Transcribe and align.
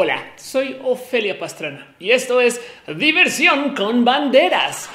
Hola, 0.00 0.30
soy 0.36 0.76
Ofelia 0.84 1.40
Pastrana 1.40 1.96
y 1.98 2.12
esto 2.12 2.40
es 2.40 2.60
Diversión 2.86 3.74
con 3.74 4.04
Banderas. 4.04 4.88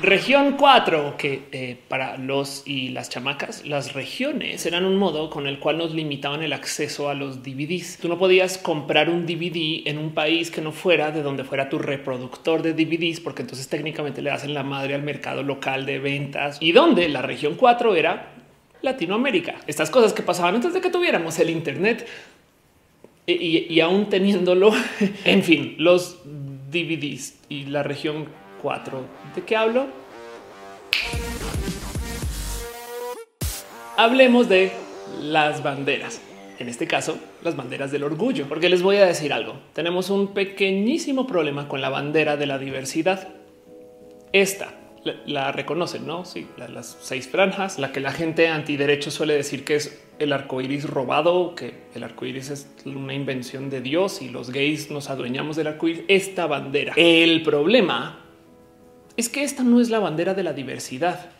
Región 0.00 0.56
4, 0.56 1.16
que 1.18 1.42
eh, 1.52 1.76
para 1.88 2.16
los 2.16 2.62
y 2.66 2.88
las 2.88 3.10
chamacas, 3.10 3.66
las 3.66 3.92
regiones 3.92 4.64
eran 4.64 4.86
un 4.86 4.96
modo 4.96 5.28
con 5.28 5.46
el 5.46 5.58
cual 5.58 5.76
nos 5.76 5.92
limitaban 5.92 6.42
el 6.42 6.54
acceso 6.54 7.10
a 7.10 7.14
los 7.14 7.42
DVDs. 7.42 7.98
Tú 8.00 8.08
no 8.08 8.16
podías 8.16 8.56
comprar 8.56 9.10
un 9.10 9.26
DVD 9.26 9.86
en 9.86 9.98
un 9.98 10.14
país 10.14 10.50
que 10.50 10.62
no 10.62 10.72
fuera 10.72 11.10
de 11.10 11.20
donde 11.20 11.44
fuera 11.44 11.68
tu 11.68 11.78
reproductor 11.78 12.62
de 12.62 12.72
DVDs, 12.72 13.20
porque 13.20 13.42
entonces 13.42 13.68
técnicamente 13.68 14.22
le 14.22 14.30
hacen 14.30 14.54
la 14.54 14.62
madre 14.62 14.94
al 14.94 15.02
mercado 15.02 15.42
local 15.42 15.84
de 15.84 15.98
ventas 15.98 16.56
y 16.60 16.72
donde 16.72 17.10
la 17.10 17.20
región 17.20 17.56
4 17.56 17.94
era 17.94 18.32
Latinoamérica. 18.80 19.56
Estas 19.66 19.90
cosas 19.90 20.14
que 20.14 20.22
pasaban 20.22 20.54
antes 20.54 20.72
de 20.72 20.80
que 20.80 20.88
tuviéramos 20.88 21.38
el 21.40 21.50
Internet 21.50 22.06
y, 23.26 23.80
aún 23.80 24.08
teniéndolo, 24.08 24.72
en 25.24 25.42
fin, 25.42 25.74
los 25.78 26.18
DVDs 26.70 27.38
y 27.48 27.64
la 27.66 27.82
región 27.82 28.26
4. 28.62 29.04
¿De 29.34 29.42
qué 29.42 29.56
hablo? 29.56 29.86
Hablemos 33.96 34.48
de 34.48 34.72
las 35.20 35.62
banderas. 35.62 36.20
En 36.58 36.68
este 36.68 36.86
caso, 36.86 37.18
las 37.42 37.56
banderas 37.56 37.92
del 37.92 38.04
orgullo, 38.04 38.46
porque 38.48 38.68
les 38.68 38.82
voy 38.82 38.96
a 38.96 39.06
decir 39.06 39.32
algo. 39.32 39.60
Tenemos 39.74 40.08
un 40.08 40.32
pequeñísimo 40.32 41.26
problema 41.26 41.68
con 41.68 41.80
la 41.80 41.90
bandera 41.90 42.36
de 42.36 42.46
la 42.46 42.58
diversidad. 42.58 43.28
Esta 44.32 44.72
la, 45.26 45.52
reconocen, 45.52 46.06
no? 46.06 46.24
Sí, 46.24 46.46
las 46.56 46.96
seis 47.00 47.28
franjas, 47.28 47.78
la 47.78 47.92
que 47.92 48.00
la 48.00 48.12
gente 48.12 48.48
antiderecho 48.48 49.10
suele 49.10 49.34
decir 49.34 49.64
que 49.64 49.76
es 49.76 50.05
el 50.18 50.32
arco 50.32 50.60
iris 50.60 50.84
robado, 50.84 51.54
que 51.54 51.74
el 51.94 52.02
arco 52.02 52.26
iris 52.26 52.50
es 52.50 52.68
una 52.84 53.14
invención 53.14 53.70
de 53.70 53.80
Dios 53.80 54.22
y 54.22 54.28
los 54.28 54.50
gays 54.50 54.90
nos 54.90 55.10
adueñamos 55.10 55.56
del 55.56 55.68
arco 55.68 55.88
iris. 55.88 56.04
Esta 56.08 56.46
bandera. 56.46 56.94
El 56.96 57.42
problema 57.42 58.20
es 59.16 59.28
que 59.28 59.42
esta 59.42 59.62
no 59.62 59.80
es 59.80 59.90
la 59.90 59.98
bandera 59.98 60.34
de 60.34 60.42
la 60.42 60.52
diversidad. 60.52 61.30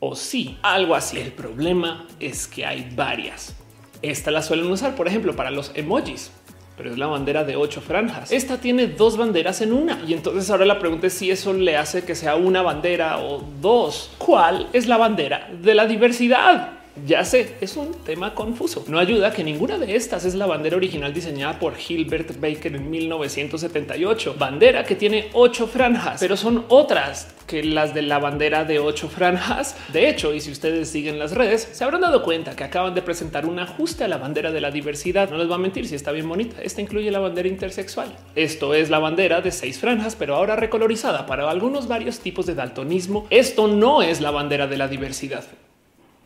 O 0.00 0.14
sí, 0.14 0.58
algo 0.62 0.94
así. 0.94 1.18
El 1.18 1.32
problema 1.32 2.06
es 2.20 2.46
que 2.46 2.66
hay 2.66 2.90
varias. 2.94 3.56
Esta 4.02 4.30
la 4.30 4.42
suelen 4.42 4.66
usar, 4.66 4.94
por 4.96 5.08
ejemplo, 5.08 5.34
para 5.34 5.50
los 5.50 5.72
emojis 5.74 6.30
pero 6.76 6.90
es 6.90 6.98
la 6.98 7.06
bandera 7.06 7.44
de 7.44 7.56
ocho 7.56 7.80
franjas. 7.80 8.32
Esta 8.32 8.58
tiene 8.58 8.88
dos 8.88 9.16
banderas 9.16 9.60
en 9.60 9.72
una. 9.72 10.02
Y 10.06 10.12
entonces 10.12 10.50
ahora 10.50 10.64
la 10.64 10.78
pregunta 10.78 11.06
es 11.06 11.12
si 11.12 11.30
eso 11.30 11.52
le 11.52 11.76
hace 11.76 12.04
que 12.04 12.14
sea 12.14 12.34
una 12.34 12.62
bandera 12.62 13.18
o 13.20 13.44
dos. 13.60 14.10
¿Cuál 14.18 14.68
es 14.72 14.88
la 14.88 14.96
bandera 14.96 15.50
de 15.62 15.74
la 15.74 15.86
diversidad? 15.86 16.83
Ya 17.06 17.24
sé, 17.24 17.56
es 17.60 17.76
un 17.76 17.92
tema 17.92 18.34
confuso. 18.34 18.84
No 18.86 19.00
ayuda 19.00 19.32
que 19.32 19.42
ninguna 19.42 19.78
de 19.78 19.96
estas 19.96 20.24
es 20.24 20.36
la 20.36 20.46
bandera 20.46 20.76
original 20.76 21.12
diseñada 21.12 21.58
por 21.58 21.74
Gilbert 21.74 22.38
Baker 22.40 22.76
en 22.76 22.88
1978. 22.88 24.36
Bandera 24.38 24.84
que 24.84 24.94
tiene 24.94 25.28
ocho 25.32 25.66
franjas, 25.66 26.20
pero 26.20 26.36
son 26.36 26.64
otras 26.68 27.34
que 27.48 27.64
las 27.64 27.94
de 27.94 28.02
la 28.02 28.20
bandera 28.20 28.64
de 28.64 28.78
ocho 28.78 29.08
franjas. 29.08 29.76
De 29.92 30.08
hecho, 30.08 30.32
y 30.32 30.40
si 30.40 30.52
ustedes 30.52 30.88
siguen 30.88 31.18
las 31.18 31.32
redes, 31.32 31.68
se 31.72 31.82
habrán 31.82 32.00
dado 32.00 32.22
cuenta 32.22 32.54
que 32.54 32.62
acaban 32.62 32.94
de 32.94 33.02
presentar 33.02 33.44
un 33.44 33.58
ajuste 33.58 34.04
a 34.04 34.08
la 34.08 34.18
bandera 34.18 34.52
de 34.52 34.60
la 34.60 34.70
diversidad. 34.70 35.28
No 35.30 35.38
les 35.38 35.50
va 35.50 35.56
a 35.56 35.58
mentir 35.58 35.88
si 35.88 35.96
está 35.96 36.12
bien 36.12 36.28
bonita. 36.28 36.62
Esta 36.62 36.80
incluye 36.80 37.10
la 37.10 37.18
bandera 37.18 37.48
intersexual. 37.48 38.16
Esto 38.36 38.72
es 38.72 38.88
la 38.88 39.00
bandera 39.00 39.40
de 39.40 39.50
seis 39.50 39.80
franjas, 39.80 40.14
pero 40.14 40.36
ahora 40.36 40.54
recolorizada 40.54 41.26
para 41.26 41.50
algunos 41.50 41.88
varios 41.88 42.20
tipos 42.20 42.46
de 42.46 42.54
daltonismo. 42.54 43.26
Esto 43.30 43.66
no 43.66 44.00
es 44.00 44.20
la 44.20 44.30
bandera 44.30 44.68
de 44.68 44.76
la 44.76 44.86
diversidad. 44.86 45.44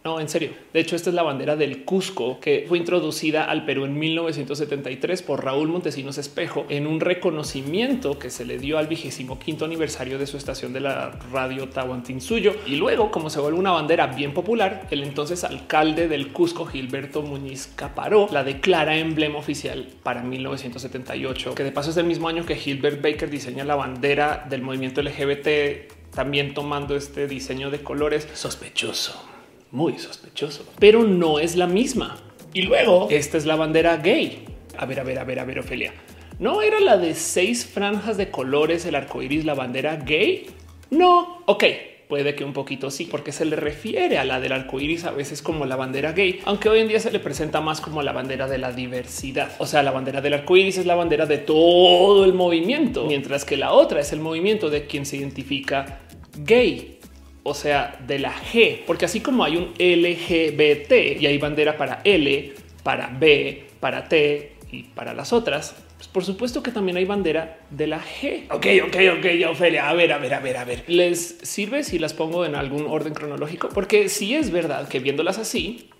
No, 0.04 0.20
en 0.20 0.28
serio. 0.28 0.52
De 0.72 0.80
hecho, 0.80 0.94
esta 0.94 1.10
es 1.10 1.14
la 1.14 1.24
bandera 1.24 1.56
del 1.56 1.84
Cusco 1.84 2.38
que 2.40 2.64
fue 2.68 2.78
introducida 2.78 3.44
al 3.44 3.64
Perú 3.64 3.84
en 3.84 3.98
1973 3.98 5.22
por 5.22 5.44
Raúl 5.44 5.68
Montesinos 5.68 6.18
Espejo 6.18 6.66
en 6.68 6.86
un 6.86 7.00
reconocimiento 7.00 8.18
que 8.18 8.30
se 8.30 8.44
le 8.44 8.58
dio 8.58 8.78
al 8.78 8.86
vigésimo 8.86 9.38
quinto 9.38 9.64
aniversario 9.64 10.18
de 10.18 10.26
su 10.26 10.36
estación 10.36 10.72
de 10.72 10.80
la 10.80 11.10
radio 11.32 11.68
Tahuantinsuyo. 11.68 12.54
Y 12.66 12.76
luego, 12.76 13.10
como 13.10 13.28
se 13.28 13.40
vuelve 13.40 13.58
una 13.58 13.72
bandera 13.72 14.06
bien 14.06 14.32
popular, 14.32 14.86
el 14.90 15.02
entonces 15.02 15.42
alcalde 15.42 16.06
del 16.06 16.32
Cusco, 16.32 16.64
Gilberto 16.64 17.22
Muñiz 17.22 17.72
Caparó, 17.74 18.28
la 18.30 18.44
declara 18.44 18.96
emblema 18.96 19.38
oficial 19.38 19.88
para 20.04 20.22
1978, 20.22 21.56
que 21.56 21.64
de 21.64 21.72
paso 21.72 21.90
es 21.90 21.96
el 21.96 22.06
mismo 22.06 22.28
año 22.28 22.46
que 22.46 22.54
Gilbert 22.54 23.02
Baker 23.02 23.28
diseña 23.28 23.64
la 23.64 23.74
bandera 23.74 24.46
del 24.48 24.62
movimiento 24.62 25.02
LGBT, 25.02 25.92
también 26.14 26.54
tomando 26.54 26.94
este 26.94 27.26
diseño 27.26 27.70
de 27.70 27.82
colores 27.82 28.28
sospechoso 28.32 29.37
muy 29.70 29.98
sospechoso, 29.98 30.64
pero 30.78 31.04
no 31.04 31.38
es 31.38 31.56
la 31.56 31.66
misma. 31.66 32.16
Y 32.54 32.62
luego 32.62 33.08
esta 33.10 33.36
es 33.36 33.46
la 33.46 33.56
bandera 33.56 33.96
gay. 33.98 34.44
A 34.76 34.86
ver, 34.86 35.00
a 35.00 35.04
ver, 35.04 35.18
a 35.18 35.24
ver, 35.24 35.38
a 35.40 35.44
ver, 35.44 35.58
Ofelia. 35.58 35.92
No 36.38 36.62
era 36.62 36.80
la 36.80 36.96
de 36.96 37.14
seis 37.14 37.66
franjas 37.66 38.16
de 38.16 38.30
colores, 38.30 38.86
el 38.86 38.94
arco 38.94 39.22
iris, 39.22 39.44
la 39.44 39.54
bandera 39.54 39.96
gay. 39.96 40.46
No, 40.90 41.42
ok, 41.46 41.64
puede 42.08 42.34
que 42.34 42.44
un 42.44 42.52
poquito 42.52 42.90
sí, 42.90 43.06
porque 43.10 43.32
se 43.32 43.44
le 43.44 43.56
refiere 43.56 44.18
a 44.18 44.24
la 44.24 44.40
del 44.40 44.52
arco 44.52 44.80
iris 44.80 45.04
a 45.04 45.10
veces 45.10 45.42
como 45.42 45.66
la 45.66 45.76
bandera 45.76 46.12
gay, 46.12 46.40
aunque 46.44 46.68
hoy 46.68 46.80
en 46.80 46.88
día 46.88 47.00
se 47.00 47.10
le 47.10 47.18
presenta 47.18 47.60
más 47.60 47.80
como 47.80 48.02
la 48.02 48.12
bandera 48.12 48.46
de 48.46 48.58
la 48.58 48.72
diversidad. 48.72 49.50
O 49.58 49.66
sea, 49.66 49.82
la 49.82 49.90
bandera 49.90 50.20
del 50.20 50.34
arco 50.34 50.56
iris 50.56 50.78
es 50.78 50.86
la 50.86 50.94
bandera 50.94 51.26
de 51.26 51.38
todo 51.38 52.24
el 52.24 52.32
movimiento, 52.32 53.04
mientras 53.04 53.44
que 53.44 53.56
la 53.56 53.72
otra 53.72 54.00
es 54.00 54.12
el 54.12 54.20
movimiento 54.20 54.70
de 54.70 54.86
quien 54.86 55.04
se 55.04 55.16
identifica 55.16 56.00
gay 56.38 56.97
o 57.42 57.54
sea, 57.54 57.98
de 58.06 58.18
la 58.18 58.32
G, 58.32 58.80
porque 58.86 59.04
así 59.04 59.20
como 59.20 59.44
hay 59.44 59.56
un 59.56 59.72
LGBT 59.78 61.20
y 61.20 61.26
hay 61.26 61.38
bandera 61.38 61.76
para 61.76 62.00
L, 62.04 62.52
para 62.82 63.08
B, 63.08 63.66
para 63.80 64.08
T 64.08 64.52
y 64.70 64.82
para 64.84 65.14
las 65.14 65.32
otras, 65.32 65.74
pues 65.96 66.08
por 66.08 66.24
supuesto 66.24 66.62
que 66.62 66.70
también 66.70 66.96
hay 66.96 67.04
bandera 67.04 67.58
de 67.70 67.86
la 67.86 68.00
G. 68.00 68.44
Ok, 68.50 68.66
ok, 68.86 69.18
ok, 69.18 69.26
ya 69.38 69.50
Ofelia. 69.50 69.88
A 69.88 69.94
ver, 69.94 70.12
a 70.12 70.18
ver, 70.18 70.34
a 70.34 70.40
ver, 70.40 70.56
a 70.56 70.64
ver. 70.64 70.84
¿Les 70.86 71.38
sirve 71.42 71.82
si 71.82 71.98
las 71.98 72.14
pongo 72.14 72.44
en 72.44 72.54
algún 72.54 72.86
orden 72.86 73.14
cronológico? 73.14 73.68
Porque 73.70 74.08
si 74.08 74.34
es 74.34 74.50
verdad 74.52 74.88
que 74.88 75.00
viéndolas 75.00 75.38
así, 75.38 75.90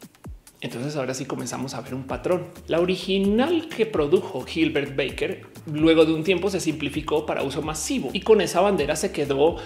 entonces 0.61 0.97
ahora 0.97 1.15
sí 1.15 1.25
comenzamos 1.25 1.75
a 1.75 1.81
ver 1.81 1.95
un 1.95 2.05
patrón. 2.05 2.47
La 2.67 2.81
original 2.81 3.69
que 3.69 3.87
produjo 3.87 4.43
Gilbert 4.43 4.97
Baker 4.97 5.47
luego 5.73 6.05
de 6.05 6.13
un 6.13 6.25
tiempo 6.25 6.51
se 6.51 6.61
simplificó 6.61 7.27
para 7.27 7.43
uso 7.43 7.63
masivo 7.63 8.11
y 8.13 8.21
con 8.21 8.41
esa 8.41 8.61
bandera 8.61 8.97
se 8.97 9.13
quedó 9.13 9.57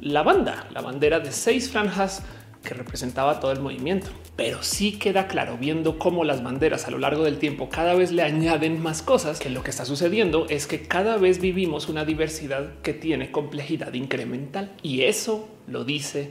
la 0.00 0.22
banda, 0.22 0.68
la 0.72 0.80
bandera 0.80 1.20
de 1.20 1.32
seis 1.32 1.70
franjas 1.70 2.22
que 2.62 2.74
representaba 2.74 3.40
todo 3.40 3.52
el 3.52 3.60
movimiento. 3.60 4.08
Pero 4.36 4.62
sí 4.62 4.98
queda 4.98 5.26
claro 5.26 5.56
viendo 5.58 5.98
cómo 5.98 6.24
las 6.24 6.42
banderas 6.42 6.86
a 6.86 6.90
lo 6.90 6.98
largo 6.98 7.24
del 7.24 7.38
tiempo 7.38 7.68
cada 7.68 7.94
vez 7.94 8.12
le 8.12 8.22
añaden 8.22 8.82
más 8.82 9.02
cosas, 9.02 9.38
que 9.38 9.50
lo 9.50 9.62
que 9.62 9.70
está 9.70 9.84
sucediendo 9.84 10.46
es 10.48 10.66
que 10.66 10.82
cada 10.82 11.16
vez 11.16 11.40
vivimos 11.40 11.88
una 11.88 12.04
diversidad 12.04 12.74
que 12.82 12.92
tiene 12.92 13.30
complejidad 13.30 13.94
incremental 13.94 14.72
y 14.82 15.02
eso 15.02 15.48
lo 15.66 15.84
dice 15.84 16.30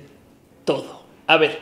todo. 0.65 1.05
A 1.27 1.37
ver, 1.37 1.59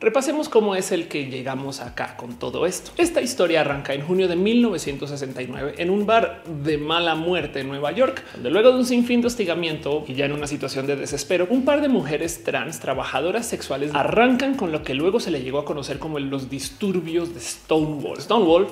Repasemos 0.00 0.48
cómo 0.48 0.74
es 0.74 0.92
el 0.92 1.08
que 1.08 1.26
llegamos 1.26 1.80
acá 1.80 2.16
con 2.16 2.38
todo 2.38 2.66
esto. 2.66 2.90
Esta 2.98 3.22
historia 3.22 3.62
arranca 3.62 3.94
en 3.94 4.02
junio 4.02 4.28
de 4.28 4.36
1969 4.36 5.74
en 5.78 5.88
un 5.88 6.04
bar 6.04 6.42
de 6.44 6.76
mala 6.78 7.14
muerte 7.14 7.60
en 7.60 7.68
Nueva 7.68 7.92
York, 7.92 8.22
donde 8.34 8.50
luego 8.50 8.72
de 8.72 8.78
un 8.78 8.84
sinfín 8.84 9.20
de 9.20 9.28
hostigamiento 9.28 10.04
y 10.06 10.14
ya 10.14 10.26
en 10.26 10.32
una 10.32 10.46
situación 10.46 10.86
de 10.86 10.96
desespero, 10.96 11.46
un 11.48 11.64
par 11.64 11.80
de 11.80 11.88
mujeres 11.88 12.44
trans 12.44 12.80
trabajadoras 12.80 13.46
sexuales 13.46 13.92
arrancan 13.94 14.54
con 14.56 14.72
lo 14.72 14.82
que 14.82 14.94
luego 14.94 15.20
se 15.20 15.30
le 15.30 15.42
llegó 15.42 15.60
a 15.60 15.64
conocer 15.64 15.98
como 15.98 16.18
los 16.18 16.50
disturbios 16.50 17.32
de 17.32 17.40
Stonewall. 17.40 18.20
Stonewall, 18.20 18.68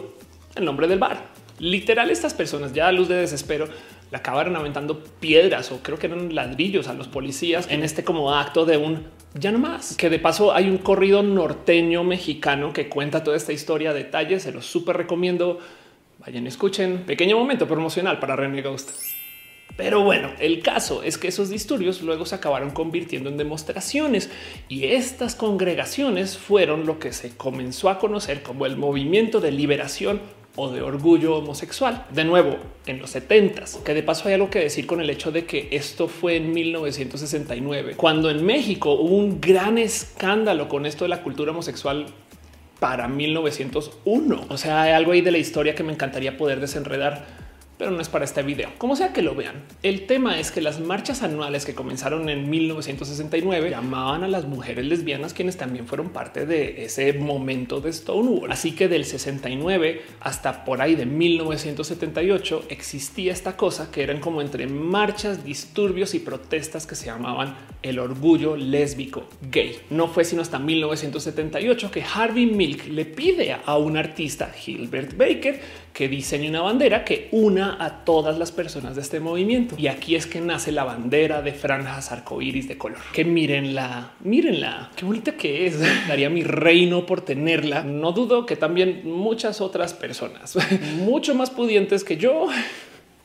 el 0.56 0.64
nombre 0.64 0.86
del 0.88 0.98
bar. 0.98 1.24
Literal, 1.58 2.10
estas 2.10 2.34
personas 2.34 2.72
ya 2.72 2.88
a 2.88 2.92
luz 2.92 3.08
de 3.08 3.14
desespero 3.14 3.68
le 4.10 4.16
acabaron 4.18 4.56
aventando 4.56 5.02
piedras 5.20 5.72
o 5.72 5.78
creo 5.82 5.98
que 5.98 6.08
eran 6.08 6.34
ladrillos 6.34 6.88
a 6.88 6.94
los 6.94 7.08
policías 7.08 7.68
en 7.70 7.82
este 7.82 8.04
como 8.04 8.34
acto 8.34 8.66
de 8.66 8.76
un 8.76 9.04
ya 9.34 9.50
no 9.50 9.58
más. 9.58 9.96
Que 9.96 10.10
de 10.10 10.18
paso 10.18 10.52
hay 10.52 10.68
un 10.68 10.78
corrido 10.78 11.22
norteño 11.22 12.04
mexicano 12.04 12.72
que 12.72 12.88
cuenta 12.88 13.24
toda 13.24 13.36
esta 13.36 13.52
historia 13.52 13.90
a 13.90 13.94
detalle. 13.94 14.40
Se 14.40 14.52
los 14.52 14.66
súper 14.66 14.96
recomiendo. 14.96 15.58
Vayan, 16.18 16.46
escuchen. 16.46 17.04
Pequeño 17.06 17.38
momento 17.38 17.66
promocional 17.66 18.18
para 18.18 18.36
René 18.36 18.62
Ghost. 18.62 18.90
Pero 19.76 20.02
bueno, 20.02 20.30
el 20.38 20.60
caso 20.62 21.02
es 21.02 21.16
que 21.16 21.28
esos 21.28 21.48
disturbios 21.48 22.02
luego 22.02 22.26
se 22.26 22.34
acabaron 22.34 22.72
convirtiendo 22.72 23.30
en 23.30 23.38
demostraciones 23.38 24.30
y 24.68 24.84
estas 24.84 25.34
congregaciones 25.34 26.36
fueron 26.36 26.84
lo 26.84 26.98
que 26.98 27.12
se 27.12 27.34
comenzó 27.36 27.88
a 27.88 27.98
conocer 27.98 28.42
como 28.42 28.66
el 28.66 28.76
movimiento 28.76 29.40
de 29.40 29.50
liberación 29.50 30.20
o 30.56 30.70
de 30.70 30.82
orgullo 30.82 31.36
homosexual. 31.36 32.06
De 32.10 32.24
nuevo, 32.24 32.56
en 32.86 32.98
los 32.98 33.10
70 33.10 33.64
que 33.84 33.94
de 33.94 34.02
paso 34.02 34.28
hay 34.28 34.34
algo 34.34 34.50
que 34.50 34.60
decir 34.60 34.86
con 34.86 35.00
el 35.00 35.10
hecho 35.10 35.32
de 35.32 35.44
que 35.44 35.68
esto 35.72 36.08
fue 36.08 36.36
en 36.36 36.52
1969, 36.52 37.94
cuando 37.96 38.30
en 38.30 38.44
México 38.44 38.92
hubo 38.92 39.16
un 39.16 39.40
gran 39.40 39.78
escándalo 39.78 40.68
con 40.68 40.86
esto 40.86 41.04
de 41.04 41.10
la 41.10 41.22
cultura 41.22 41.52
homosexual 41.52 42.06
para 42.80 43.08
1901. 43.08 44.46
O 44.48 44.56
sea, 44.56 44.82
hay 44.82 44.92
algo 44.92 45.12
ahí 45.12 45.20
de 45.20 45.30
la 45.30 45.38
historia 45.38 45.74
que 45.74 45.82
me 45.82 45.92
encantaría 45.92 46.36
poder 46.36 46.60
desenredar 46.60 47.24
pero 47.82 47.90
no 47.90 48.00
es 48.00 48.08
para 48.08 48.24
este 48.24 48.44
video. 48.44 48.70
Como 48.78 48.94
sea 48.94 49.12
que 49.12 49.22
lo 49.22 49.34
vean, 49.34 49.64
el 49.82 50.06
tema 50.06 50.38
es 50.38 50.52
que 50.52 50.60
las 50.60 50.78
marchas 50.78 51.24
anuales 51.24 51.64
que 51.64 51.74
comenzaron 51.74 52.28
en 52.28 52.48
1969 52.48 53.70
llamaban 53.70 54.22
a 54.22 54.28
las 54.28 54.44
mujeres 54.44 54.86
lesbianas 54.86 55.34
quienes 55.34 55.56
también 55.56 55.88
fueron 55.88 56.10
parte 56.10 56.46
de 56.46 56.84
ese 56.84 57.12
momento 57.14 57.80
de 57.80 57.92
Stonewall. 57.92 58.52
Así 58.52 58.76
que 58.76 58.86
del 58.86 59.04
69 59.04 60.02
hasta 60.20 60.64
por 60.64 60.80
ahí 60.80 60.94
de 60.94 61.06
1978 61.06 62.66
existía 62.68 63.32
esta 63.32 63.56
cosa 63.56 63.90
que 63.90 64.04
eran 64.04 64.20
como 64.20 64.42
entre 64.42 64.68
marchas, 64.68 65.42
disturbios 65.42 66.14
y 66.14 66.20
protestas 66.20 66.86
que 66.86 66.94
se 66.94 67.06
llamaban 67.06 67.56
el 67.82 67.98
orgullo 67.98 68.54
lésbico 68.54 69.24
gay. 69.50 69.76
No 69.90 70.06
fue 70.06 70.24
sino 70.24 70.40
hasta 70.40 70.60
1978 70.60 71.90
que 71.90 72.04
Harvey 72.04 72.46
Milk 72.46 72.86
le 72.86 73.06
pide 73.06 73.56
a 73.64 73.76
un 73.76 73.96
artista, 73.96 74.52
Gilbert 74.56 75.16
Baker, 75.16 75.60
que 75.92 76.08
diseñe 76.08 76.48
una 76.48 76.62
bandera 76.62 77.04
que 77.04 77.28
una 77.32 77.71
a 77.80 78.04
todas 78.04 78.38
las 78.38 78.52
personas 78.52 78.96
de 78.96 79.02
este 79.02 79.20
movimiento. 79.20 79.74
Y 79.78 79.86
aquí 79.86 80.14
es 80.14 80.26
que 80.26 80.40
nace 80.40 80.72
la 80.72 80.84
bandera 80.84 81.42
de 81.42 81.52
franjas 81.52 82.12
arcoíris 82.12 82.68
de 82.68 82.78
color. 82.78 82.98
Que 83.12 83.24
mírenla, 83.24 84.12
mírenla, 84.20 84.90
qué 84.96 85.04
bonita 85.04 85.32
que 85.32 85.66
es. 85.66 85.78
Daría 86.08 86.30
mi 86.30 86.42
reino 86.42 87.06
por 87.06 87.20
tenerla. 87.20 87.82
No 87.82 88.12
dudo 88.12 88.46
que 88.46 88.56
también 88.56 89.02
muchas 89.04 89.60
otras 89.60 89.94
personas, 89.94 90.56
mucho 90.98 91.34
más 91.34 91.50
pudientes 91.50 92.04
que 92.04 92.16
yo, 92.16 92.48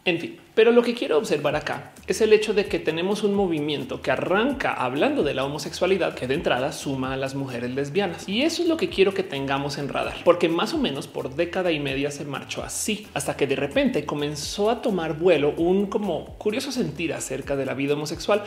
en 0.06 0.20
fin, 0.20 0.38
pero 0.58 0.72
lo 0.72 0.82
que 0.82 0.96
quiero 0.96 1.20
observar 1.20 1.56
acá 1.56 1.92
es 2.08 2.20
el 2.20 2.34
hecho 2.34 2.52
de 2.52 2.66
que 2.66 2.80
tenemos 2.80 3.22
un 3.22 3.36
movimiento 3.36 4.02
que 4.02 4.10
arranca 4.10 4.74
hablando 4.74 5.22
de 5.22 5.36
la 5.36 5.46
homosexualidad 5.46 6.16
que 6.16 6.26
de 6.26 6.34
entrada 6.34 6.72
suma 6.72 7.14
a 7.14 7.16
las 7.16 7.36
mujeres 7.36 7.70
lesbianas. 7.76 8.28
Y 8.28 8.42
eso 8.42 8.64
es 8.64 8.68
lo 8.68 8.76
que 8.76 8.90
quiero 8.90 9.14
que 9.14 9.22
tengamos 9.22 9.78
en 9.78 9.88
radar, 9.88 10.16
porque 10.24 10.50
más 10.50 10.74
o 10.74 10.80
menos 10.80 11.06
por 11.08 11.36
década 11.36 11.72
y 11.72 11.80
media 11.80 12.10
se 12.10 12.26
marchó 12.26 12.64
así, 12.64 13.06
hasta 13.14 13.38
que 13.38 13.46
de 13.46 13.56
repente 13.56 14.08
comenzó 14.08 14.72
a 14.72 14.82
tomar 14.82 15.20
vuelo 15.20 15.54
un 15.58 15.86
como 15.86 16.26
curioso 16.40 16.72
sentir 16.72 17.14
acerca 17.14 17.56
de 17.56 17.68
la 17.68 17.76
vida 17.76 17.94
homosexual 17.94 18.44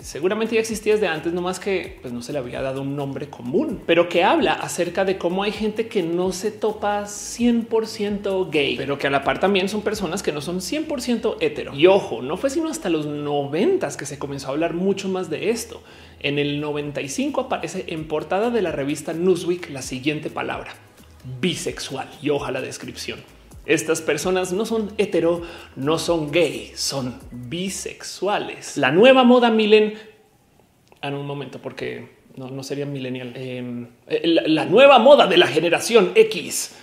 seguramente 0.00 0.54
ya 0.54 0.60
existía 0.60 0.94
desde 0.94 1.08
antes, 1.08 1.32
no 1.32 1.42
más 1.42 1.58
que 1.58 1.98
pues, 2.00 2.12
no 2.12 2.22
se 2.22 2.32
le 2.32 2.38
había 2.38 2.62
dado 2.62 2.82
un 2.82 2.96
nombre 2.96 3.28
común, 3.28 3.82
pero 3.86 4.08
que 4.08 4.24
habla 4.24 4.52
acerca 4.52 5.04
de 5.04 5.18
cómo 5.18 5.42
hay 5.42 5.52
gente 5.52 5.88
que 5.88 6.02
no 6.02 6.32
se 6.32 6.50
topa 6.50 7.04
100% 7.04 8.50
gay, 8.50 8.76
pero 8.76 8.98
que 8.98 9.06
a 9.06 9.10
la 9.10 9.24
par 9.24 9.40
también 9.40 9.68
son 9.68 9.82
personas 9.82 10.22
que 10.22 10.32
no 10.32 10.40
son 10.40 10.58
100% 10.58 11.36
hetero. 11.40 11.74
Y 11.74 11.86
ojo, 11.86 12.22
no 12.22 12.36
fue 12.36 12.50
sino 12.50 12.68
hasta 12.68 12.88
los 12.88 13.06
90 13.06 13.80
que 13.96 14.06
se 14.06 14.18
comenzó 14.18 14.48
a 14.48 14.50
hablar 14.50 14.74
mucho 14.74 15.08
más 15.08 15.30
de 15.30 15.50
esto. 15.50 15.82
En 16.20 16.38
el 16.38 16.60
95 16.60 17.40
aparece 17.40 17.84
en 17.88 18.06
portada 18.06 18.50
de 18.50 18.62
la 18.62 18.72
revista 18.72 19.14
Newsweek 19.14 19.70
la 19.70 19.80
siguiente 19.82 20.28
palabra, 20.28 20.74
bisexual, 21.40 22.08
y 22.20 22.28
ojalá 22.30 22.60
la 22.60 22.66
descripción. 22.66 23.20
Estas 23.70 24.02
personas 24.02 24.52
no 24.52 24.66
son 24.66 24.92
hetero, 24.98 25.42
no 25.76 25.96
son 25.96 26.32
gay, 26.32 26.72
son 26.74 27.20
bisexuales. 27.30 28.76
La 28.76 28.90
nueva 28.90 29.22
moda 29.22 29.48
milen. 29.48 29.94
En 31.00 31.14
un 31.14 31.24
momento, 31.24 31.60
porque 31.60 32.08
no, 32.34 32.50
no 32.50 32.64
sería 32.64 32.84
millennial. 32.84 33.32
Em, 33.36 33.86
eh, 34.08 34.22
la, 34.24 34.64
nueva 34.64 34.98
moda 34.98 35.28
de 35.28 35.36
la 35.36 35.46
generación 35.46 36.10
X. 36.16 36.76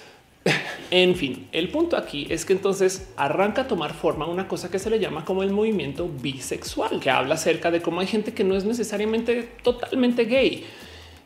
En 0.89 1.15
fin, 1.15 1.49
el 1.51 1.67
punto 1.67 1.97
aquí 1.97 2.25
es 2.29 2.45
que 2.45 2.53
entonces 2.53 3.09
arranca 3.17 3.63
a 3.63 3.67
tomar 3.67 3.93
forma 3.93 4.25
una 4.25 4.47
cosa 4.47 4.71
que 4.71 4.79
se 4.79 4.89
le 4.89 4.99
llama 4.99 5.25
como 5.25 5.43
el 5.43 5.51
movimiento 5.51 6.07
bisexual, 6.07 7.01
que 7.01 7.09
habla 7.09 7.35
acerca 7.35 7.69
de 7.71 7.81
cómo 7.81 7.99
hay 7.99 8.07
gente 8.07 8.33
que 8.33 8.45
no 8.45 8.55
es 8.55 8.63
necesariamente 8.63 9.49
totalmente 9.61 10.23
gay 10.23 10.63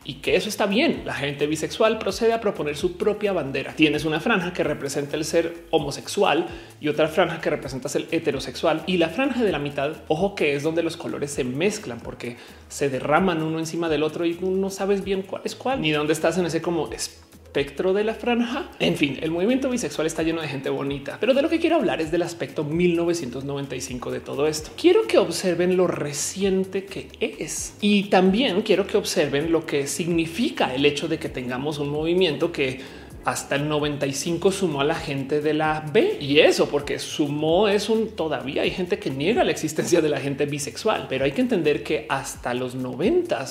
y 0.04 0.14
que 0.14 0.36
eso 0.36 0.48
está 0.48 0.66
bien. 0.66 1.02
La 1.04 1.14
gente 1.14 1.46
bisexual 1.46 1.98
procede 1.98 2.32
a 2.32 2.40
proponer 2.40 2.76
su 2.76 2.96
propia 2.96 3.32
bandera. 3.32 3.74
Tienes 3.74 4.04
una 4.04 4.20
franja 4.20 4.52
que 4.52 4.64
representa 4.64 5.16
el 5.16 5.24
ser 5.24 5.64
homosexual 5.70 6.46
y 6.80 6.88
otra 6.88 7.08
franja 7.08 7.40
que 7.40 7.50
representa 7.50 7.88
el 7.94 8.08
heterosexual 8.10 8.82
y 8.86 8.96
la 8.96 9.08
franja 9.08 9.42
de 9.42 9.52
la 9.52 9.58
mitad, 9.58 9.92
ojo 10.08 10.34
que 10.34 10.54
es 10.54 10.62
donde 10.62 10.82
los 10.82 10.96
colores 10.96 11.30
se 11.30 11.44
mezclan 11.44 12.00
porque 12.00 12.36
se 12.68 12.88
derraman 12.88 13.42
uno 13.42 13.58
encima 13.58 13.88
del 13.88 14.02
otro 14.02 14.24
y 14.24 14.38
no 14.40 14.70
sabes 14.70 15.04
bien 15.04 15.22
cuál 15.22 15.42
es 15.44 15.54
cuál 15.54 15.80
ni 15.80 15.90
dónde 15.90 16.12
estás 16.12 16.38
en 16.38 16.46
ese 16.46 16.62
como 16.62 16.90
espectro 16.90 17.31
de 17.52 18.04
la 18.04 18.14
franja. 18.14 18.70
En 18.78 18.96
fin, 18.96 19.18
el 19.20 19.30
movimiento 19.30 19.68
bisexual 19.68 20.06
está 20.06 20.22
lleno 20.22 20.40
de 20.40 20.48
gente 20.48 20.70
bonita, 20.70 21.18
pero 21.20 21.34
de 21.34 21.42
lo 21.42 21.50
que 21.50 21.60
quiero 21.60 21.76
hablar 21.76 22.00
es 22.00 22.10
del 22.10 22.22
aspecto 22.22 22.64
1995 22.64 24.10
de 24.10 24.20
todo 24.20 24.46
esto. 24.46 24.70
Quiero 24.80 25.02
que 25.02 25.18
observen 25.18 25.76
lo 25.76 25.86
reciente 25.86 26.84
que 26.86 27.08
es 27.20 27.74
y 27.82 28.04
también 28.04 28.62
quiero 28.62 28.86
que 28.86 28.96
observen 28.96 29.52
lo 29.52 29.66
que 29.66 29.86
significa 29.86 30.74
el 30.74 30.86
hecho 30.86 31.08
de 31.08 31.18
que 31.18 31.28
tengamos 31.28 31.78
un 31.78 31.90
movimiento 31.90 32.50
que 32.50 32.80
hasta 33.24 33.56
el 33.56 33.68
95 33.68 34.50
sumó 34.50 34.80
a 34.80 34.84
la 34.84 34.94
gente 34.94 35.40
de 35.40 35.52
la 35.52 35.84
B 35.92 36.18
y 36.20 36.38
eso 36.38 36.68
porque 36.68 36.98
sumó 36.98 37.68
es 37.68 37.88
un 37.88 38.16
todavía 38.16 38.62
hay 38.62 38.70
gente 38.70 38.98
que 38.98 39.10
niega 39.10 39.44
la 39.44 39.52
existencia 39.52 40.00
de 40.00 40.08
la 40.08 40.20
gente 40.20 40.46
bisexual, 40.46 41.06
pero 41.08 41.24
hay 41.24 41.32
que 41.32 41.42
entender 41.42 41.82
que 41.82 42.06
hasta 42.08 42.54
los 42.54 42.74
90 42.74 43.46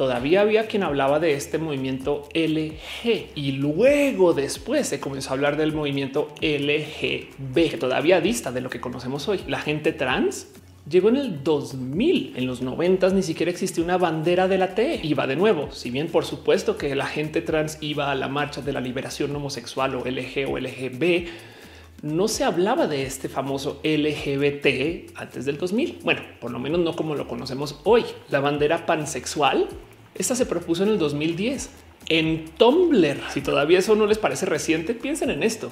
todavía 0.00 0.40
había 0.40 0.66
quien 0.66 0.82
hablaba 0.82 1.20
de 1.20 1.34
este 1.34 1.58
movimiento 1.58 2.26
LG 2.32 3.32
y 3.34 3.52
luego 3.52 4.32
después 4.32 4.88
se 4.88 4.98
comenzó 4.98 5.28
a 5.28 5.32
hablar 5.34 5.58
del 5.58 5.74
movimiento 5.74 6.28
LGB, 6.40 7.70
que 7.70 7.76
todavía 7.78 8.22
dista 8.22 8.50
de 8.50 8.62
lo 8.62 8.70
que 8.70 8.80
conocemos 8.80 9.28
hoy. 9.28 9.40
La 9.46 9.60
gente 9.60 9.92
trans 9.92 10.52
llegó 10.88 11.10
en 11.10 11.16
el 11.16 11.44
2000. 11.44 12.32
En 12.34 12.46
los 12.46 12.62
90 12.62 13.10
ni 13.10 13.22
siquiera 13.22 13.52
existía 13.52 13.84
una 13.84 13.98
bandera 13.98 14.48
de 14.48 14.56
la 14.56 14.74
T. 14.74 15.00
Iba 15.02 15.26
de 15.26 15.36
nuevo, 15.36 15.70
si 15.70 15.90
bien 15.90 16.06
por 16.06 16.24
supuesto 16.24 16.78
que 16.78 16.94
la 16.94 17.04
gente 17.04 17.42
trans 17.42 17.76
iba 17.82 18.10
a 18.10 18.14
la 18.14 18.28
marcha 18.28 18.62
de 18.62 18.72
la 18.72 18.80
liberación 18.80 19.36
homosexual 19.36 19.96
o 19.96 20.04
LG 20.06 20.50
o 20.50 20.58
LGB, 20.58 21.28
no 22.00 22.26
se 22.26 22.44
hablaba 22.44 22.86
de 22.86 23.02
este 23.02 23.28
famoso 23.28 23.82
LGBT 23.84 25.14
antes 25.14 25.44
del 25.44 25.58
2000. 25.58 25.98
Bueno, 26.02 26.22
por 26.40 26.50
lo 26.50 26.58
menos 26.58 26.80
no 26.80 26.96
como 26.96 27.14
lo 27.14 27.28
conocemos 27.28 27.78
hoy. 27.84 28.06
La 28.30 28.40
bandera 28.40 28.86
pansexual 28.86 29.68
esta 30.20 30.34
se 30.34 30.46
propuso 30.46 30.82
en 30.82 30.90
el 30.90 30.98
2010 30.98 31.70
en 32.08 32.46
Tumblr. 32.56 33.20
Si 33.30 33.40
todavía 33.40 33.78
eso 33.78 33.96
no 33.96 34.06
les 34.06 34.18
parece 34.18 34.46
reciente, 34.46 34.94
piensen 34.94 35.30
en 35.30 35.42
esto. 35.42 35.70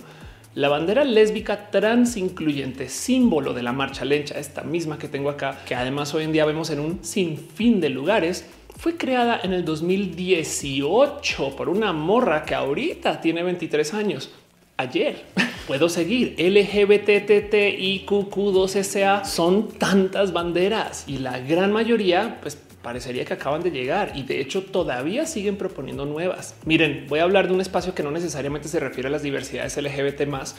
La 0.54 0.68
bandera 0.68 1.04
lésbica 1.04 1.70
trans 1.70 2.16
incluyente, 2.16 2.88
símbolo 2.88 3.52
de 3.52 3.62
la 3.62 3.72
marcha 3.72 4.04
lencha, 4.04 4.38
esta 4.38 4.62
misma 4.62 4.98
que 4.98 5.08
tengo 5.08 5.30
acá, 5.30 5.58
que 5.66 5.74
además 5.74 6.14
hoy 6.14 6.24
en 6.24 6.32
día 6.32 6.46
vemos 6.46 6.70
en 6.70 6.80
un 6.80 7.04
sinfín 7.04 7.80
de 7.80 7.90
lugares, 7.90 8.46
fue 8.76 8.96
creada 8.96 9.40
en 9.42 9.52
el 9.52 9.64
2018 9.64 11.56
por 11.56 11.68
una 11.68 11.92
morra 11.92 12.44
que 12.44 12.54
ahorita 12.54 13.20
tiene 13.20 13.42
23 13.42 13.94
años. 13.94 14.30
Ayer 14.76 15.24
puedo 15.66 15.88
seguir 15.88 16.36
LGBTTIQQ2SA 16.38 19.24
son 19.24 19.68
tantas 19.68 20.32
banderas 20.32 21.04
y 21.06 21.18
la 21.18 21.40
gran 21.40 21.72
mayoría, 21.72 22.38
pues 22.40 22.58
parecería 22.88 23.26
que 23.26 23.34
acaban 23.34 23.62
de 23.62 23.70
llegar 23.70 24.12
y 24.14 24.22
de 24.22 24.40
hecho 24.40 24.62
todavía 24.62 25.26
siguen 25.26 25.58
proponiendo 25.58 26.06
nuevas. 26.06 26.54
Miren, 26.64 27.04
voy 27.06 27.18
a 27.18 27.24
hablar 27.24 27.46
de 27.46 27.52
un 27.52 27.60
espacio 27.60 27.94
que 27.94 28.02
no 28.02 28.10
necesariamente 28.10 28.66
se 28.66 28.80
refiere 28.80 29.08
a 29.08 29.10
las 29.10 29.22
diversidades 29.22 29.76
LGBT 29.76 30.26
más, 30.26 30.56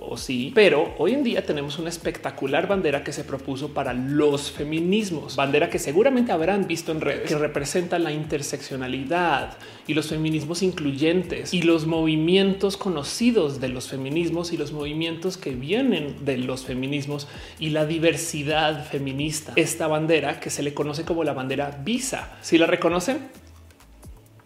o 0.00 0.16
sí, 0.16 0.52
pero 0.54 0.94
hoy 0.98 1.14
en 1.14 1.22
día 1.22 1.44
tenemos 1.44 1.78
una 1.78 1.88
espectacular 1.88 2.66
bandera 2.66 3.04
que 3.04 3.12
se 3.12 3.24
propuso 3.24 3.74
para 3.74 3.92
los 3.94 4.50
feminismos, 4.50 5.36
bandera 5.36 5.70
que 5.70 5.78
seguramente 5.78 6.32
habrán 6.32 6.66
visto 6.66 6.92
en 6.92 7.00
redes, 7.00 7.28
que 7.28 7.36
representa 7.36 7.98
la 7.98 8.12
interseccionalidad 8.12 9.56
y 9.86 9.94
los 9.94 10.08
feminismos 10.08 10.62
incluyentes 10.62 11.52
y 11.54 11.62
los 11.62 11.86
movimientos 11.86 12.76
conocidos 12.76 13.60
de 13.60 13.68
los 13.68 13.88
feminismos 13.88 14.52
y 14.52 14.56
los 14.56 14.72
movimientos 14.72 15.36
que 15.36 15.50
vienen 15.50 16.24
de 16.24 16.38
los 16.38 16.64
feminismos 16.64 17.28
y 17.58 17.70
la 17.70 17.86
diversidad 17.86 18.86
feminista. 18.86 19.52
Esta 19.56 19.86
bandera 19.86 20.40
que 20.40 20.50
se 20.50 20.62
le 20.62 20.74
conoce 20.74 21.04
como 21.04 21.24
la 21.24 21.32
bandera 21.32 21.80
Visa. 21.84 22.36
Si 22.42 22.58
la 22.58 22.66
reconocen, 22.66 23.18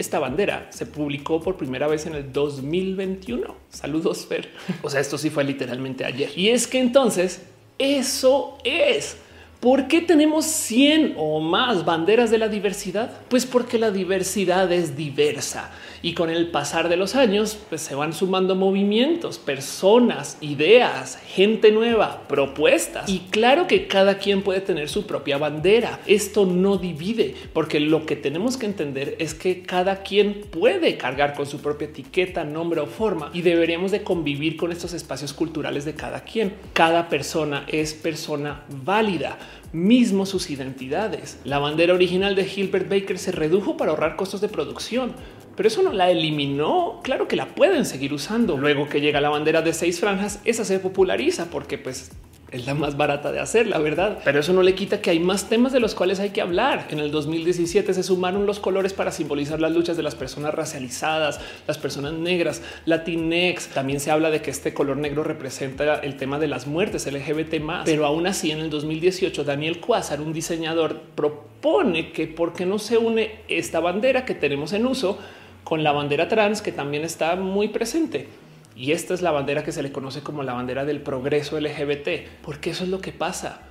esta 0.02 0.18
bandera 0.18 0.68
se 0.70 0.84
publicó 0.84 1.40
por 1.40 1.56
primera 1.56 1.86
vez 1.86 2.06
en 2.06 2.14
el 2.14 2.32
2021. 2.32 3.54
Saludos, 3.70 4.26
Fer. 4.26 4.50
O 4.82 4.90
sea, 4.90 5.00
esto 5.00 5.16
sí 5.16 5.30
fue 5.30 5.44
literalmente 5.44 6.04
ayer. 6.04 6.30
Y 6.36 6.50
es 6.50 6.66
que 6.66 6.80
entonces 6.80 7.42
eso 7.78 8.58
es. 8.64 9.16
¿Por 9.62 9.86
qué 9.86 10.00
tenemos 10.00 10.46
100 10.46 11.14
o 11.16 11.38
más 11.38 11.84
banderas 11.84 12.32
de 12.32 12.38
la 12.38 12.48
diversidad? 12.48 13.12
Pues 13.28 13.46
porque 13.46 13.78
la 13.78 13.92
diversidad 13.92 14.72
es 14.72 14.96
diversa 14.96 15.70
y 16.02 16.14
con 16.14 16.30
el 16.30 16.48
pasar 16.48 16.88
de 16.88 16.96
los 16.96 17.14
años 17.14 17.56
pues 17.68 17.80
se 17.80 17.94
van 17.94 18.12
sumando 18.12 18.56
movimientos, 18.56 19.38
personas, 19.38 20.36
ideas, 20.40 21.16
gente 21.28 21.70
nueva, 21.70 22.22
propuestas. 22.26 23.08
Y 23.08 23.20
claro 23.30 23.68
que 23.68 23.86
cada 23.86 24.18
quien 24.18 24.42
puede 24.42 24.62
tener 24.62 24.88
su 24.88 25.06
propia 25.06 25.38
bandera. 25.38 26.00
Esto 26.06 26.44
no 26.44 26.76
divide 26.76 27.36
porque 27.52 27.78
lo 27.78 28.04
que 28.04 28.16
tenemos 28.16 28.56
que 28.56 28.66
entender 28.66 29.14
es 29.20 29.32
que 29.32 29.62
cada 29.62 30.02
quien 30.02 30.40
puede 30.50 30.96
cargar 30.96 31.34
con 31.34 31.46
su 31.46 31.60
propia 31.60 31.86
etiqueta, 31.86 32.42
nombre 32.42 32.80
o 32.80 32.86
forma 32.86 33.30
y 33.32 33.42
deberíamos 33.42 33.92
de 33.92 34.02
convivir 34.02 34.56
con 34.56 34.72
estos 34.72 34.92
espacios 34.92 35.32
culturales 35.32 35.84
de 35.84 35.94
cada 35.94 36.24
quien. 36.24 36.52
Cada 36.72 37.08
persona 37.08 37.64
es 37.68 37.94
persona 37.94 38.64
válida 38.84 39.38
mismo 39.72 40.26
sus 40.26 40.50
identidades. 40.50 41.38
La 41.44 41.58
bandera 41.58 41.94
original 41.94 42.34
de 42.34 42.44
Gilbert 42.44 42.88
Baker 42.88 43.18
se 43.18 43.32
redujo 43.32 43.76
para 43.76 43.90
ahorrar 43.90 44.16
costos 44.16 44.40
de 44.40 44.48
producción 44.48 45.14
pero 45.56 45.68
eso 45.68 45.82
no 45.82 45.92
la 45.92 46.10
eliminó. 46.10 47.00
Claro 47.02 47.28
que 47.28 47.36
la 47.36 47.54
pueden 47.54 47.84
seguir 47.84 48.12
usando. 48.12 48.56
Luego 48.56 48.88
que 48.88 49.00
llega 49.00 49.20
la 49.20 49.28
bandera 49.28 49.62
de 49.62 49.72
seis 49.72 50.00
franjas, 50.00 50.40
esa 50.44 50.64
se 50.64 50.78
populariza 50.78 51.50
porque 51.50 51.78
pues 51.78 52.10
es 52.52 52.66
la 52.66 52.74
más 52.74 52.96
barata 52.96 53.32
de 53.32 53.40
hacer, 53.40 53.66
la 53.66 53.78
verdad. 53.78 54.18
Pero 54.24 54.40
eso 54.40 54.52
no 54.52 54.62
le 54.62 54.74
quita 54.74 55.00
que 55.00 55.10
hay 55.10 55.18
más 55.18 55.48
temas 55.48 55.72
de 55.72 55.80
los 55.80 55.94
cuales 55.94 56.20
hay 56.20 56.30
que 56.30 56.42
hablar. 56.42 56.86
En 56.90 56.98
el 56.98 57.10
2017 57.10 57.94
se 57.94 58.02
sumaron 58.02 58.44
los 58.46 58.60
colores 58.60 58.92
para 58.92 59.10
simbolizar 59.10 59.58
las 59.60 59.72
luchas 59.72 59.96
de 59.96 60.02
las 60.02 60.14
personas 60.14 60.54
racializadas, 60.54 61.40
las 61.66 61.78
personas 61.78 62.12
negras, 62.12 62.62
latinex. 62.84 63.68
También 63.68 64.00
se 64.00 64.10
habla 64.10 64.30
de 64.30 64.42
que 64.42 64.50
este 64.50 64.74
color 64.74 64.98
negro 64.98 65.24
representa 65.24 65.96
el 65.96 66.16
tema 66.16 66.38
de 66.38 66.48
las 66.48 66.66
muertes 66.66 67.10
LGBT 67.10 67.60
más. 67.60 67.84
Pero 67.86 68.04
aún 68.04 68.26
así, 68.26 68.50
en 68.50 68.58
el 68.58 68.68
2018, 68.68 69.44
Daniel 69.44 69.80
Quasar, 69.80 70.20
un 70.20 70.34
diseñador, 70.34 71.00
propone 71.14 72.12
que 72.12 72.26
por 72.26 72.52
qué 72.52 72.66
no 72.66 72.78
se 72.78 72.98
une 72.98 73.40
esta 73.48 73.80
bandera 73.80 74.26
que 74.26 74.34
tenemos 74.34 74.74
en 74.74 74.86
uso 74.86 75.18
con 75.64 75.82
la 75.82 75.92
bandera 75.92 76.28
trans 76.28 76.60
que 76.60 76.72
también 76.72 77.04
está 77.04 77.34
muy 77.36 77.68
presente. 77.68 78.28
Y 78.76 78.92
esta 78.92 79.14
es 79.14 79.22
la 79.22 79.30
bandera 79.30 79.64
que 79.64 79.72
se 79.72 79.82
le 79.82 79.92
conoce 79.92 80.22
como 80.22 80.42
la 80.42 80.54
bandera 80.54 80.84
del 80.84 81.00
progreso 81.00 81.60
LGBT, 81.60 82.42
porque 82.42 82.70
eso 82.70 82.84
es 82.84 82.90
lo 82.90 83.00
que 83.00 83.12
pasa. 83.12 83.62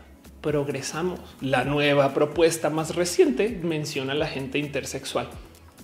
Progresamos. 0.42 1.20
La 1.42 1.64
nueva 1.64 2.14
propuesta 2.14 2.70
más 2.70 2.96
reciente 2.96 3.60
menciona 3.64 4.14
a 4.14 4.16
la 4.16 4.28
gente 4.28 4.60
intersexual 4.60 5.30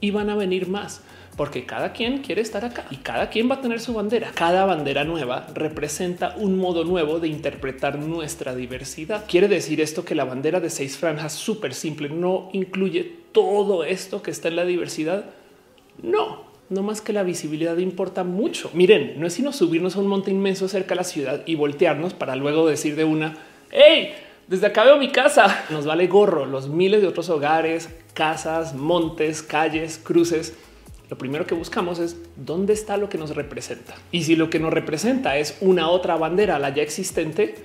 y 0.01 0.11
van 0.11 0.29
a 0.29 0.35
venir 0.35 0.67
más 0.67 1.01
porque 1.37 1.65
cada 1.65 1.93
quien 1.93 2.17
quiere 2.17 2.41
estar 2.41 2.65
acá 2.65 2.85
y 2.89 2.97
cada 2.97 3.29
quien 3.29 3.49
va 3.49 3.55
a 3.55 3.61
tener 3.61 3.79
su 3.79 3.93
bandera. 3.93 4.31
Cada 4.33 4.65
bandera 4.65 5.03
nueva 5.03 5.47
representa 5.53 6.35
un 6.35 6.57
modo 6.57 6.83
nuevo 6.83 7.19
de 7.19 7.27
interpretar 7.27 7.99
nuestra 7.99 8.55
diversidad. 8.55 9.25
Quiere 9.27 9.47
decir 9.47 9.79
esto 9.79 10.03
que 10.03 10.15
la 10.15 10.25
bandera 10.25 10.59
de 10.59 10.71
seis 10.71 10.97
franjas 10.97 11.33
súper 11.33 11.75
simple 11.75 12.09
no 12.09 12.49
incluye 12.53 13.03
todo 13.31 13.83
esto 13.83 14.23
que 14.23 14.31
está 14.31 14.47
en 14.47 14.55
la 14.55 14.65
diversidad. 14.65 15.25
No, 16.01 16.46
no 16.69 16.83
más 16.83 17.01
que 17.01 17.13
la 17.13 17.23
visibilidad 17.23 17.77
importa 17.77 18.23
mucho. 18.23 18.69
Miren, 18.73 19.19
no 19.19 19.27
es 19.27 19.33
sino 19.33 19.53
subirnos 19.53 19.95
a 19.95 19.99
un 19.99 20.07
monte 20.07 20.31
inmenso 20.31 20.67
cerca 20.67 20.89
de 20.89 20.97
la 20.97 21.03
ciudad 21.03 21.43
y 21.45 21.55
voltearnos 21.55 22.13
para 22.13 22.35
luego 22.35 22.67
decir 22.67 22.95
de 22.95 23.05
una, 23.05 23.37
hey, 23.71 24.13
desde 24.47 24.67
acá 24.67 24.83
veo 24.83 24.97
mi 24.97 25.11
casa. 25.11 25.65
Nos 25.69 25.85
vale 25.85 26.07
gorro 26.07 26.45
los 26.45 26.69
miles 26.69 27.01
de 27.01 27.07
otros 27.07 27.29
hogares, 27.29 27.89
casas, 28.13 28.73
montes, 28.73 29.41
calles, 29.43 29.99
cruces. 30.01 30.55
Lo 31.09 31.17
primero 31.17 31.45
que 31.45 31.55
buscamos 31.55 31.99
es 31.99 32.17
dónde 32.35 32.73
está 32.73 32.97
lo 32.97 33.09
que 33.09 33.17
nos 33.17 33.35
representa. 33.35 33.95
Y 34.11 34.23
si 34.23 34.35
lo 34.35 34.49
que 34.49 34.59
nos 34.59 34.73
representa 34.73 35.37
es 35.37 35.57
una 35.61 35.89
otra 35.89 36.17
bandera, 36.17 36.59
la 36.59 36.73
ya 36.73 36.81
existente, 36.81 37.55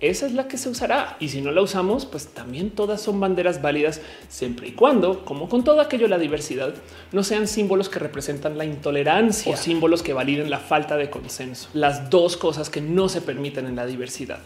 esa 0.00 0.26
es 0.26 0.32
la 0.32 0.46
que 0.46 0.58
se 0.58 0.68
usará. 0.68 1.16
Y 1.18 1.28
si 1.28 1.40
no 1.40 1.50
la 1.50 1.62
usamos, 1.62 2.06
pues 2.06 2.28
también 2.28 2.70
todas 2.70 3.00
son 3.00 3.18
banderas 3.18 3.60
válidas 3.60 4.00
siempre 4.28 4.68
y 4.68 4.72
cuando, 4.72 5.24
como 5.24 5.48
con 5.48 5.64
todo 5.64 5.80
aquello, 5.80 6.06
la 6.08 6.18
diversidad 6.18 6.74
no 7.12 7.24
sean 7.24 7.48
símbolos 7.48 7.88
que 7.88 7.98
representan 7.98 8.58
la 8.58 8.64
intolerancia 8.64 9.52
o 9.52 9.56
símbolos 9.56 10.02
que 10.02 10.12
validen 10.12 10.50
la 10.50 10.58
falta 10.58 10.96
de 10.96 11.10
consenso. 11.10 11.68
Las 11.74 12.10
dos 12.10 12.36
cosas 12.36 12.70
que 12.70 12.80
no 12.80 13.08
se 13.08 13.20
permiten 13.22 13.66
en 13.66 13.76
la 13.76 13.86
diversidad. 13.86 14.40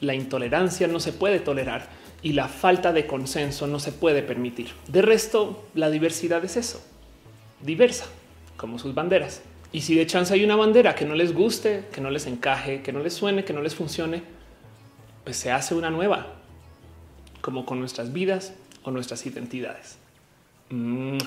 La 0.00 0.14
intolerancia 0.14 0.88
no 0.88 0.98
se 0.98 1.12
puede 1.12 1.40
tolerar 1.40 1.88
y 2.22 2.32
la 2.32 2.48
falta 2.48 2.92
de 2.92 3.06
consenso 3.06 3.66
no 3.66 3.78
se 3.78 3.92
puede 3.92 4.22
permitir. 4.22 4.70
De 4.88 5.02
resto, 5.02 5.64
la 5.74 5.90
diversidad 5.90 6.44
es 6.44 6.56
eso, 6.56 6.82
diversa, 7.60 8.06
como 8.56 8.78
sus 8.78 8.94
banderas. 8.94 9.42
Y 9.72 9.82
si 9.82 9.94
de 9.94 10.06
chance 10.06 10.34
hay 10.34 10.42
una 10.42 10.56
bandera 10.56 10.94
que 10.94 11.04
no 11.04 11.14
les 11.14 11.32
guste, 11.32 11.84
que 11.92 12.00
no 12.00 12.10
les 12.10 12.26
encaje, 12.26 12.82
que 12.82 12.92
no 12.92 13.00
les 13.00 13.14
suene, 13.14 13.44
que 13.44 13.52
no 13.52 13.62
les 13.62 13.74
funcione, 13.74 14.22
pues 15.24 15.36
se 15.36 15.52
hace 15.52 15.74
una 15.74 15.90
nueva, 15.90 16.26
como 17.40 17.64
con 17.64 17.80
nuestras 17.80 18.12
vidas 18.12 18.52
o 18.82 18.90
nuestras 18.90 19.24
identidades. 19.26 19.98
Mm. 20.70 21.18